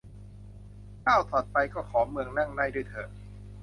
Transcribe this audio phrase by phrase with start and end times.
[1.05, 3.09] ก้าวถัดไปก็ขอ เมืองนั่งได้ ด้วยเถิด